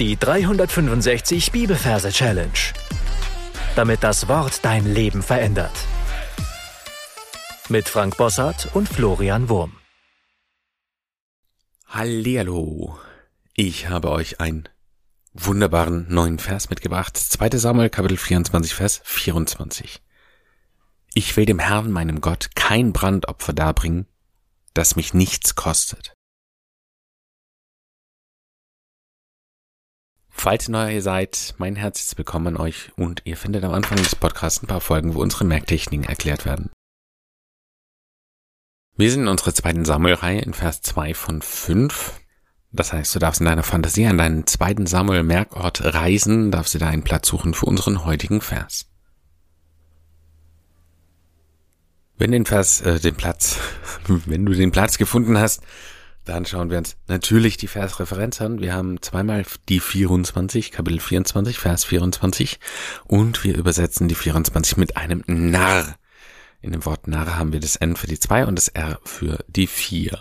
Die 0.00 0.16
365 0.16 1.52
Bibelverse 1.52 2.10
Challenge. 2.10 2.50
Damit 3.76 4.02
das 4.02 4.26
Wort 4.26 4.64
dein 4.64 4.92
Leben 4.92 5.22
verändert. 5.22 5.70
Mit 7.68 7.88
Frank 7.88 8.16
Bossart 8.16 8.74
und 8.74 8.88
Florian 8.88 9.48
Wurm. 9.48 9.76
Hallihallo. 11.86 12.98
Ich 13.54 13.88
habe 13.88 14.10
euch 14.10 14.40
einen 14.40 14.68
wunderbaren 15.32 16.06
neuen 16.08 16.40
Vers 16.40 16.70
mitgebracht. 16.70 17.16
2. 17.16 17.50
Samuel 17.56 17.88
Kapitel 17.88 18.16
24 18.16 18.74
Vers 18.74 19.00
24. 19.04 20.02
Ich 21.14 21.36
will 21.36 21.46
dem 21.46 21.60
Herrn, 21.60 21.92
meinem 21.92 22.20
Gott, 22.20 22.56
kein 22.56 22.92
Brandopfer 22.92 23.52
darbringen, 23.52 24.08
das 24.74 24.96
mich 24.96 25.14
nichts 25.14 25.54
kostet. 25.54 26.16
Falls 30.36 30.68
ihr 30.68 30.72
neu 30.72 31.00
seid, 31.00 31.54
mein 31.56 31.74
herzliches 31.74 32.18
Willkommen 32.18 32.48
an 32.48 32.56
euch 32.58 32.92
und 32.96 33.22
ihr 33.24 33.36
findet 33.36 33.64
am 33.64 33.72
Anfang 33.72 33.96
des 33.96 34.14
Podcasts 34.14 34.62
ein 34.62 34.66
paar 34.66 34.82
Folgen, 34.82 35.14
wo 35.14 35.22
unsere 35.22 35.44
Merktechniken 35.44 36.06
erklärt 36.06 36.44
werden. 36.44 36.70
Wir 38.96 39.10
sind 39.10 39.22
in 39.22 39.28
unserer 39.28 39.54
zweiten 39.54 39.86
Samuel-Reihe 39.86 40.40
in 40.40 40.52
Vers 40.52 40.82
2 40.82 41.14
von 41.14 41.40
5. 41.40 42.20
Das 42.72 42.92
heißt, 42.92 43.14
du 43.14 43.20
darfst 43.20 43.40
in 43.40 43.46
deiner 43.46 43.62
Fantasie 43.62 44.06
an 44.06 44.18
deinen 44.18 44.46
zweiten 44.46 44.86
Samuel-Merkort 44.86 45.94
reisen, 45.94 46.50
darfst 46.50 46.74
dir 46.74 46.80
da 46.80 46.88
einen 46.88 47.04
Platz 47.04 47.28
suchen 47.28 47.54
für 47.54 47.66
unseren 47.66 48.04
heutigen 48.04 48.42
Vers. 48.42 48.90
Wenn 52.18 52.32
den 52.32 52.44
Vers, 52.44 52.82
äh, 52.82 53.00
den 53.00 53.14
Platz, 53.14 53.58
wenn 54.26 54.44
du 54.44 54.52
den 54.52 54.72
Platz 54.72 54.98
gefunden 54.98 55.38
hast, 55.38 55.62
dann 56.24 56.46
schauen 56.46 56.70
wir 56.70 56.78
uns 56.78 56.96
natürlich 57.06 57.56
die 57.56 57.68
Versreferenz 57.68 58.40
an. 58.40 58.60
Wir 58.60 58.74
haben 58.74 59.00
zweimal 59.02 59.44
die 59.68 59.80
24, 59.80 60.72
Kapitel 60.72 61.00
24, 61.00 61.58
Vers 61.58 61.84
24 61.84 62.58
und 63.06 63.44
wir 63.44 63.56
übersetzen 63.56 64.08
die 64.08 64.14
24 64.14 64.76
mit 64.76 64.96
einem 64.96 65.22
Narr. 65.26 65.96
In 66.60 66.72
dem 66.72 66.84
Wort 66.86 67.08
Narr 67.08 67.36
haben 67.36 67.52
wir 67.52 67.60
das 67.60 67.76
N 67.76 67.96
für 67.96 68.06
die 68.06 68.18
2 68.18 68.46
und 68.46 68.56
das 68.56 68.68
R 68.68 68.98
für 69.04 69.44
die 69.48 69.66
4. 69.66 70.18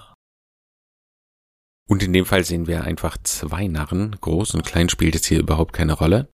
Und 1.87 2.03
in 2.03 2.13
dem 2.13 2.25
Fall 2.25 2.43
sehen 2.43 2.67
wir 2.67 2.83
einfach 2.83 3.17
zwei 3.23 3.67
Narren. 3.67 4.15
Groß 4.19 4.55
und 4.55 4.65
klein 4.65 4.89
spielt 4.89 5.15
es 5.15 5.25
hier 5.25 5.39
überhaupt 5.39 5.73
keine 5.73 5.93
Rolle. 5.93 6.29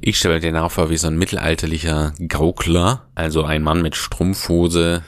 Ich 0.00 0.18
stelle 0.18 0.40
den 0.40 0.56
auch 0.56 0.70
vor 0.70 0.90
wie 0.90 0.96
so 0.96 1.06
ein 1.06 1.16
mittelalterlicher 1.16 2.12
Gaukler, 2.28 3.10
also 3.14 3.44
ein 3.44 3.62
Mann 3.62 3.80
mit 3.80 3.96
Strumpfhose, 3.96 5.02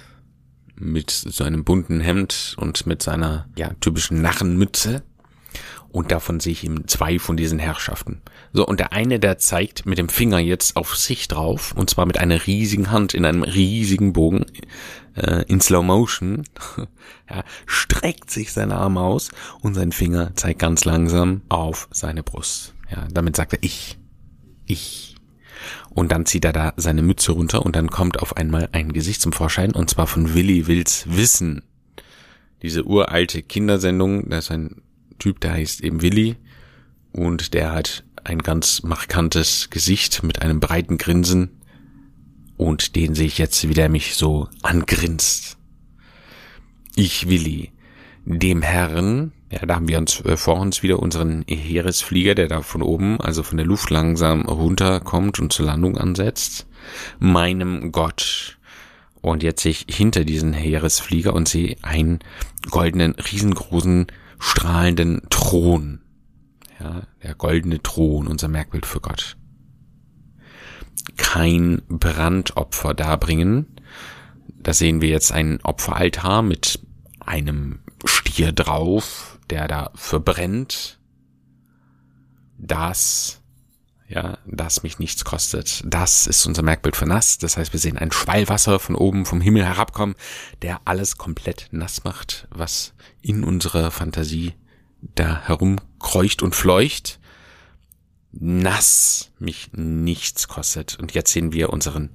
mit 0.79 1.11
so 1.11 1.45
einem 1.45 1.65
bunten 1.65 2.01
Hemd 2.01 2.55
und 2.59 2.87
mit 2.87 3.03
seiner 3.03 3.49
ja 3.57 3.71
typischen 3.81 4.23
Narrenmütze. 4.23 5.03
Und 5.89 6.13
davon 6.13 6.41
sehe 6.41 6.53
ich 6.53 6.65
ihm 6.65 6.87
zwei 6.89 7.19
von 7.19 7.39
diesen 7.39 7.59
Herrschaften. 7.59 8.21
So, 8.53 8.67
und 8.67 8.81
der 8.81 8.93
eine, 8.93 9.19
der 9.19 9.39
zeigt 9.39 9.87
mit 9.87 9.97
dem 9.97 10.11
Finger 10.11 10.39
jetzt 10.39 10.77
auf 10.77 10.95
sich 10.95 11.27
drauf, 11.27 11.73
und 11.75 11.89
zwar 11.89 12.05
mit 12.05 12.19
einer 12.19 12.47
riesigen 12.47 12.91
Hand 12.91 13.15
in 13.15 13.25
einem 13.25 13.43
riesigen 13.43 14.13
Bogen, 14.13 14.45
äh, 15.15 15.45
in 15.47 15.61
Slow 15.61 15.83
Motion, 15.83 16.45
ja, 17.31 17.45
streckt 17.65 18.31
sich 18.31 18.53
sein 18.53 18.73
Arm 18.73 18.99
aus 18.99 19.31
und 19.63 19.75
sein 19.75 19.93
Finger 19.93 20.37
zeigt 20.37 20.59
ganz 20.59 20.85
langsam 20.85 21.41
auf 21.49 21.89
seine 21.91 22.23
Brust. 22.23 22.75
Ja, 22.91 23.09
damit 23.11 23.37
sagt 23.37 23.55
er 23.55 23.63
ich. 23.63 23.99
Ich. 24.67 25.16
Und 25.91 26.13
dann 26.13 26.27
zieht 26.27 26.45
er 26.45 26.53
da 26.53 26.73
seine 26.77 27.03
Mütze 27.03 27.33
runter 27.33 27.65
und 27.65 27.77
dann 27.77 27.91
kommt 27.91 28.21
auf 28.21 28.37
einmal 28.37 28.69
ein 28.73 28.93
Gesicht 28.93 29.21
zum 29.21 29.33
Vorschein 29.33 29.73
und 29.73 29.91
zwar 29.91 30.07
von 30.07 30.35
Willi 30.35 30.67
Wills 30.67 31.07
Wissen. 31.09 31.63
Diese 32.63 32.85
uralte 32.85 33.43
Kindersendung, 33.43 34.29
da 34.29 34.39
ist 34.39 34.51
ein 34.51 34.83
Typ, 35.19 35.41
der 35.41 35.53
heißt 35.53 35.83
eben 35.83 36.03
Willi 36.03 36.37
und 37.13 37.55
der 37.55 37.73
hat 37.73 38.05
ein 38.25 38.39
ganz 38.39 38.83
markantes 38.83 39.71
Gesicht 39.71 40.23
mit 40.23 40.43
einem 40.43 40.61
breiten 40.61 40.99
Grinsen 40.99 41.51
und 42.57 42.97
den 42.97 43.15
sehe 43.15 43.27
ich 43.27 43.39
jetzt, 43.39 43.69
wie 43.69 43.75
der 43.75 43.89
mich 43.89 44.15
so 44.15 44.49
angrinst. 44.63 45.59
Ich 46.95 47.29
Willi, 47.29 47.73
dem 48.25 48.63
Herrn, 48.63 49.33
ja, 49.51 49.65
da 49.65 49.77
haben 49.77 49.89
wir 49.89 49.99
uns 49.99 50.21
äh, 50.23 50.37
vor 50.37 50.59
uns 50.59 50.83
wieder 50.83 50.99
unseren 50.99 51.45
Heeresflieger, 51.47 52.35
der 52.35 52.49
da 52.49 52.63
von 52.63 52.83
oben, 52.83 53.21
also 53.21 53.43
von 53.43 53.57
der 53.57 53.67
Luft 53.67 53.91
langsam 53.91 54.43
runterkommt 54.43 55.39
und 55.39 55.53
zur 55.53 55.67
Landung 55.67 55.97
ansetzt. 55.99 56.67
Meinem 57.19 57.93
Gott. 57.93 58.59
Und 59.21 59.43
jetzt 59.43 59.63
sehe 59.63 59.73
ich 59.73 59.87
hinter 59.89 60.25
diesen 60.25 60.53
Heeresflieger 60.53 61.33
und 61.33 61.49
sehe 61.49 61.77
einen 61.83 62.21
goldenen, 62.71 63.13
riesengroßen, 63.13 64.07
strahlenden 64.39 65.23
Thron. 65.31 66.01
Ja, 66.81 67.03
der 67.23 67.35
goldene 67.35 67.83
Thron, 67.83 68.27
unser 68.27 68.49
Merkbild 68.49 68.85
für 68.85 69.01
Gott. 69.01 69.37
Kein 71.17 71.83
Brandopfer 71.89 72.95
darbringen. 72.95 73.67
Da 74.59 74.73
sehen 74.73 75.01
wir 75.01 75.09
jetzt 75.09 75.33
einen 75.33 75.61
Opferaltar 75.63 76.43
mit 76.43 76.81
einem 77.27 77.81
Stier 78.05 78.53
drauf, 78.53 79.39
der 79.51 79.69
da 79.69 79.91
verbrennt, 79.95 80.99
das, 82.59 83.43
ja, 84.09 84.39
das 84.47 84.83
mich 84.83 84.99
nichts 84.99 85.25
kostet. 85.25 85.83
Das 85.85 86.27
ist 86.27 86.47
unser 86.47 86.63
Merkbild 86.63 86.97
für 86.97 87.07
nass. 87.07 87.39
Das 87.39 87.57
heißt, 87.57 87.73
wir 87.73 87.81
sehen 87.81 87.99
ein 87.99 88.13
Schwallwasser 88.13 88.79
von 88.79 88.95
oben 88.95 89.27
vom 89.27 89.41
Himmel 89.41 89.65
herabkommen, 89.65 90.17
der 90.63 90.81
alles 90.85 91.17
komplett 91.17 91.69
nass 91.71 92.05
macht, 92.05 92.49
was 92.51 92.95
in 93.21 93.45
unserer 93.45 93.91
Fantasie 93.91 94.55
da 95.01 95.43
herumkreucht 95.43 96.43
und 96.43 96.55
fleucht. 96.55 97.21
Nass 98.33 99.33
mich 99.39 99.71
nichts 99.73 100.49
kostet. 100.49 100.99
Und 100.99 101.13
jetzt 101.15 101.33
sehen 101.33 101.53
wir 101.53 101.71
unseren 101.71 102.11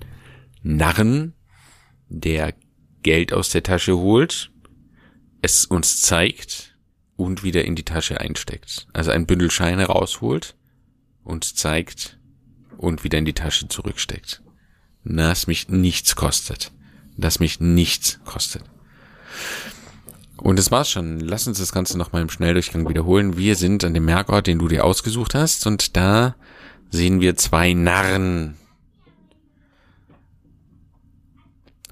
Narren, 0.61 1.33
der 2.09 2.53
Geld 3.03 3.33
aus 3.33 3.49
der 3.49 3.63
Tasche 3.63 3.97
holt, 3.97 4.51
es 5.41 5.65
uns 5.65 6.01
zeigt, 6.01 6.71
und 7.21 7.43
wieder 7.43 7.63
in 7.65 7.75
die 7.75 7.85
Tasche 7.85 8.19
einsteckt. 8.19 8.87
Also 8.93 9.11
ein 9.11 9.25
Bündel 9.25 9.51
Scheine 9.51 9.85
rausholt 9.85 10.55
und 11.23 11.43
zeigt 11.57 12.17
und 12.77 13.03
wieder 13.03 13.19
in 13.19 13.25
die 13.25 13.33
Tasche 13.33 13.67
zurücksteckt. 13.67 14.41
Das 15.03 15.47
mich 15.47 15.69
nichts 15.69 16.15
kostet. 16.15 16.71
Das 17.17 17.39
mich 17.39 17.59
nichts 17.59 18.19
kostet. 18.25 18.63
Und 20.37 20.57
das 20.57 20.71
war's 20.71 20.89
schon. 20.89 21.19
Lass 21.19 21.47
uns 21.47 21.59
das 21.59 21.71
Ganze 21.71 21.97
nochmal 21.97 22.23
im 22.23 22.29
Schnelldurchgang 22.29 22.89
wiederholen. 22.89 23.37
Wir 23.37 23.55
sind 23.55 23.83
an 23.83 23.93
dem 23.93 24.05
Merkort, 24.05 24.47
den 24.47 24.57
du 24.57 24.67
dir 24.67 24.83
ausgesucht 24.83 25.35
hast, 25.35 25.67
und 25.67 25.95
da 25.95 26.35
sehen 26.89 27.21
wir 27.21 27.35
zwei 27.35 27.73
Narren. 27.73 28.57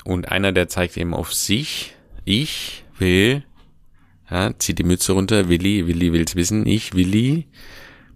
Und 0.03 0.29
einer, 0.29 0.51
der 0.51 0.67
zeigt 0.67 0.97
eben 0.97 1.13
auf 1.13 1.33
sich. 1.33 1.95
Ich 2.25 2.83
will 2.99 3.43
ja, 4.29 4.57
zieht 4.57 4.79
die 4.79 4.83
Mütze 4.83 5.13
runter, 5.13 5.49
Willi, 5.49 5.87
Willi 5.87 6.13
will's 6.13 6.35
wissen, 6.35 6.65
ich, 6.65 6.93
Willi, 6.93 7.47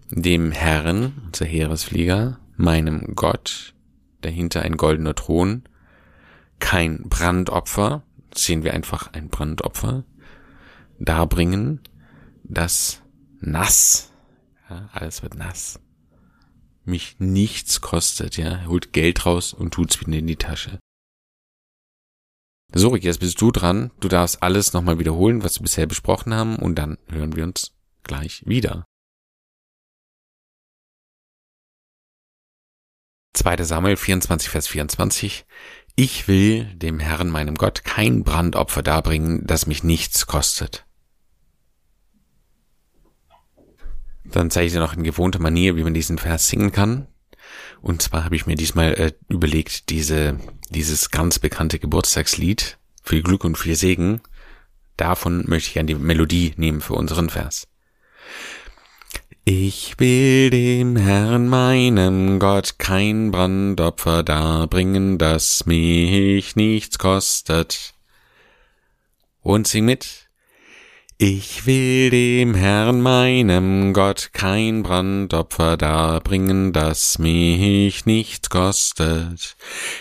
dem 0.09 0.51
Herrn, 0.51 1.13
unser 1.25 1.45
Heeresflieger, 1.45 2.39
meinem 2.55 3.15
Gott, 3.15 3.73
dahinter 4.21 4.61
ein 4.61 4.77
goldener 4.77 5.15
Thron, 5.15 5.63
kein 6.59 7.03
Brandopfer, 7.03 8.03
sehen 8.33 8.63
wir 8.63 8.73
einfach 8.73 9.11
ein 9.13 9.29
Brandopfer, 9.29 10.03
darbringen, 10.99 11.79
das 12.43 13.01
nass, 13.39 14.11
ja, 14.69 14.89
alles 14.93 15.23
wird 15.23 15.35
nass, 15.35 15.79
mich 16.85 17.15
nichts 17.17 17.81
kostet, 17.81 18.37
ja, 18.37 18.65
holt 18.67 18.93
Geld 18.93 19.25
raus 19.25 19.53
und 19.53 19.73
tut's 19.73 19.99
wieder 19.99 20.17
in 20.17 20.27
die 20.27 20.35
Tasche. 20.35 20.79
So, 22.75 22.95
jetzt 22.95 23.19
bist 23.19 23.39
du 23.39 23.51
dran. 23.51 23.91
Du 23.99 24.07
darfst 24.07 24.41
alles 24.41 24.73
nochmal 24.73 24.97
wiederholen, 24.97 25.43
was 25.43 25.59
wir 25.59 25.63
bisher 25.63 25.85
besprochen 25.85 26.33
haben, 26.33 26.55
und 26.55 26.75
dann 26.75 26.97
hören 27.07 27.35
wir 27.35 27.43
uns 27.43 27.75
gleich 28.01 28.41
wieder. 28.47 28.85
2. 33.33 33.63
Samuel 33.63 33.95
24, 33.95 34.49
Vers 34.49 34.67
24. 34.67 35.45
Ich 35.95 36.27
will 36.27 36.65
dem 36.75 36.99
Herrn, 36.99 37.29
meinem 37.29 37.55
Gott, 37.55 37.83
kein 37.83 38.23
Brandopfer 38.23 38.81
darbringen, 38.81 39.45
das 39.45 39.67
mich 39.67 39.83
nichts 39.83 40.25
kostet. 40.25 40.85
Dann 44.23 44.49
zeige 44.49 44.67
ich 44.67 44.73
dir 44.73 44.79
noch 44.79 44.95
in 44.95 45.03
gewohnter 45.03 45.39
Manier, 45.39 45.75
wie 45.75 45.83
man 45.83 45.93
diesen 45.93 46.17
Vers 46.17 46.47
singen 46.47 46.71
kann. 46.71 47.07
Und 47.81 48.01
zwar 48.01 48.23
habe 48.23 48.35
ich 48.35 48.47
mir 48.47 48.55
diesmal 48.55 48.93
äh, 48.93 49.13
überlegt, 49.27 49.89
diese, 49.89 50.39
dieses 50.73 51.11
ganz 51.11 51.39
bekannte 51.39 51.79
Geburtstagslied, 51.79 52.77
viel 53.01 53.23
Glück 53.23 53.45
und 53.45 53.57
viel 53.57 53.75
Segen, 53.75 54.21
davon 54.97 55.45
möchte 55.47 55.69
ich 55.71 55.79
an 55.79 55.87
die 55.87 55.95
Melodie 55.95 56.53
nehmen 56.57 56.81
für 56.81 56.93
unseren 56.95 57.29
Vers. 57.29 57.67
Ich 59.45 59.99
will 59.99 60.49
dem 60.49 60.95
Herrn 60.95 61.49
meinem 61.49 62.39
Gott 62.39 62.79
kein 62.79 63.31
Brandopfer 63.31 64.23
darbringen, 64.23 65.17
das 65.17 65.65
mich 65.65 66.55
nichts 66.55 66.97
kostet. 66.97 67.93
Und 69.41 69.67
sing 69.67 69.83
mit. 69.83 70.22
Ich 71.19 71.67
will 71.67 72.09
dem 72.09 72.55
Herrn 72.55 72.99
meinem 73.01 73.93
Gott 73.93 74.31
kein 74.33 74.81
Brandopfer 74.81 75.77
darbringen, 75.77 76.73
das 76.73 77.19
mich 77.19 78.07
nichts 78.07 78.49
kostet. 78.49 79.55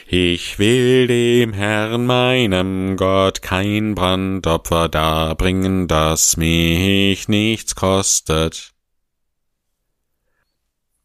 Ich 0.07 0.59
will 0.59 1.07
dem 1.07 1.53
Herrn 1.53 2.07
meinem 2.07 2.97
Gott 2.97 3.43
kein 3.43 3.95
Brandopfer 3.95 4.89
darbringen, 4.89 5.87
das 5.87 6.39
mich 6.39 7.29
nichts 7.29 7.75
kostet. 7.75 8.73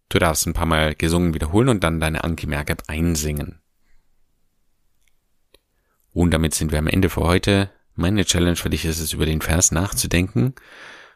Du 0.07 0.19
darfst 0.19 0.47
ein 0.47 0.53
paar 0.53 0.65
Mal 0.65 0.95
gesungen 0.95 1.33
wiederholen 1.33 1.67
und 1.67 1.83
dann 1.83 1.99
deine 1.99 2.23
Anki-Merke 2.23 2.77
einsingen. 2.87 3.59
Und 6.13 6.31
damit 6.31 6.55
sind 6.55 6.71
wir 6.71 6.79
am 6.79 6.87
Ende 6.87 7.09
für 7.09 7.21
heute. 7.21 7.69
Meine 7.97 8.25
Challenge 8.25 8.55
für 8.55 8.69
dich 8.69 8.85
ist 8.85 8.99
es, 8.99 9.13
über 9.13 9.25
den 9.25 9.41
Vers 9.41 9.71
nachzudenken. 9.71 10.53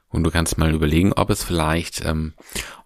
Und 0.09 0.23
du 0.23 0.31
kannst 0.31 0.57
mal 0.57 0.73
überlegen, 0.73 1.13
ob 1.13 1.29
es 1.29 1.43
vielleicht 1.43 2.03
ähm, 2.03 2.33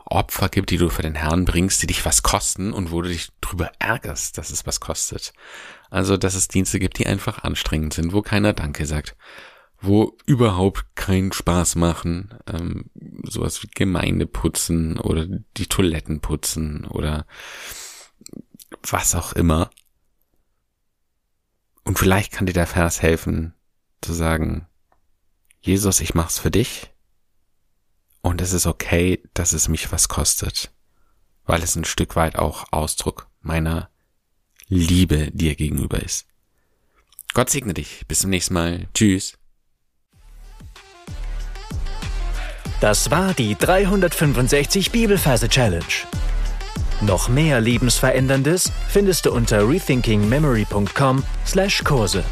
Opfer 0.06 0.50
gibt, 0.50 0.70
die 0.70 0.78
du 0.78 0.90
für 0.90 1.02
den 1.02 1.16
Herrn 1.16 1.46
bringst, 1.46 1.82
die 1.82 1.88
dich 1.88 2.06
was 2.06 2.22
kosten 2.22 2.74
und 2.74 2.92
wo 2.92 3.02
du 3.02 3.08
dich 3.08 3.30
drüber 3.40 3.72
ärgerst, 3.80 4.38
dass 4.38 4.52
es 4.52 4.68
was 4.68 4.82
kostet. 4.82 5.34
Also, 5.90 6.18
dass 6.18 6.36
es 6.36 6.50
Dienste 6.50 6.78
gibt, 6.78 7.00
die 7.00 7.08
einfach 7.08 7.44
anstrengend 7.44 7.94
sind, 7.94 8.12
wo 8.12 8.22
keiner 8.22 8.52
Danke 8.52 8.86
sagt, 8.86 9.16
wo 9.80 10.18
überhaupt 10.26 10.96
keinen 10.96 11.32
Spaß 11.32 11.76
machen, 11.76 12.34
ähm, 12.48 12.92
sowas 13.24 13.64
wie 13.64 13.70
Gemeinde 13.74 14.28
putzen 14.28 15.00
oder 15.00 15.26
die 15.58 15.68
Toiletten 15.68 16.20
putzen 16.20 16.86
oder 16.86 17.26
was 18.84 19.16
auch 19.16 19.32
immer. 19.34 19.70
Und 21.86 21.98
vielleicht 21.98 22.34
kann 22.34 22.46
dir 22.46 22.54
der 22.54 22.68
Vers 22.68 23.02
helfen, 23.02 23.55
zu 24.06 24.14
sagen, 24.14 24.68
Jesus, 25.62 26.00
ich 26.00 26.14
mach's 26.14 26.40
für 26.40 26.52
dich 26.52 26.92
und 28.22 28.40
es 28.42 28.54
ist 28.54 28.68
okay, 28.68 29.22
dass 29.34 29.52
es 29.52 29.68
mich 29.68 29.92
was 29.92 30.08
kostet, 30.08 30.72
weil 31.46 31.62
es 31.64 31.76
ein 31.76 31.84
Stück 31.86 32.16
weit 32.16 32.38
auch 32.38 32.72
Ausdruck 32.72 33.28
meiner 33.42 33.90
Liebe 34.68 35.32
dir 35.32 35.56
gegenüber 35.56 36.02
ist. 36.02 36.28
Gott 37.34 37.50
segne 37.50 37.74
dich. 37.74 38.06
Bis 38.08 38.20
zum 38.20 38.30
nächsten 38.30 38.54
Mal. 38.54 38.88
Tschüss. 38.94 39.38
Das 42.80 43.12
war 43.12 43.34
die 43.34 43.56
365 43.56 44.92
Bibelferse 44.92 45.50
Challenge. 45.50 45.84
Noch 47.02 47.28
mehr 47.28 47.60
Lebensveränderndes 47.60 48.72
findest 48.90 49.26
du 49.26 49.34
unter 49.34 49.68
rethinkingmemory.com/Kurse. 49.68 52.24